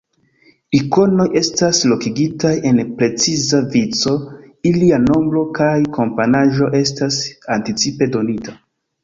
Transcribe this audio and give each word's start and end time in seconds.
Ikonoj 0.77 1.25
estas 1.41 1.81
lokigitaj 1.91 2.53
en 2.69 2.79
preciza 3.01 3.59
vico, 3.75 4.15
ilia 4.71 4.99
nombro 5.05 5.45
kaj 5.61 5.71
komponaĵo 5.99 6.73
estas 6.83 7.21
anticipe 7.59 8.11
donita. 8.19 8.59